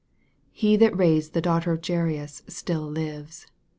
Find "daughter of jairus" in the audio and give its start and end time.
1.43-2.41